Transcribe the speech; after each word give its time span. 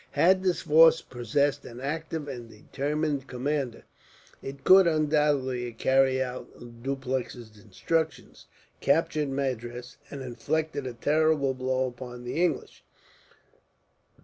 Had 0.13 0.41
this 0.41 0.61
force 0.61 1.03
possessed 1.03 1.63
an 1.63 1.79
active 1.79 2.27
and 2.27 2.49
determined 2.49 3.27
commander, 3.27 3.83
it 4.41 4.63
could 4.63 4.87
undoubtedly 4.87 5.65
have 5.69 5.77
carried 5.77 6.23
out 6.23 6.81
Dupleix's 6.81 7.55
instructions, 7.59 8.47
captured 8.79 9.29
Madras, 9.29 9.97
and 10.09 10.23
inflicted 10.23 10.87
a 10.87 10.93
terrible 10.95 11.53
blow 11.53 11.85
upon 11.85 12.23
the 12.23 12.43
English. 12.43 12.83